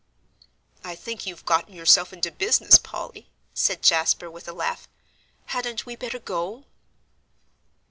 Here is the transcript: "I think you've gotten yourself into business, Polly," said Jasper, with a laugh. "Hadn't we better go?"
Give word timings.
"I 0.83 0.95
think 0.95 1.27
you've 1.27 1.45
gotten 1.45 1.75
yourself 1.75 2.11
into 2.11 2.31
business, 2.31 2.79
Polly," 2.79 3.29
said 3.53 3.83
Jasper, 3.83 4.31
with 4.31 4.47
a 4.47 4.51
laugh. 4.51 4.87
"Hadn't 5.45 5.85
we 5.85 5.95
better 5.95 6.17
go?" 6.17 6.65